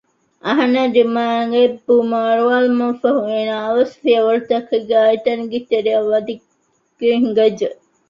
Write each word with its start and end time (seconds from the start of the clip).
އަހަންނާ 0.45 0.81
ދިމާއަށް 0.95 1.53
އެއްބުމަ 1.57 2.17
އަރުވާލުމަށްފަހު 2.27 3.21
އޭނާ 3.29 3.53
އަވަސް 3.63 3.95
ފިޔަވަޅުތަކެއްގައި 4.01 5.09
އެތަނުގެ 5.11 5.59
ތެރެއަށް 5.69 6.09
ވަދަގެން 6.11 7.19
ހިނގައްޖެ 7.23 7.67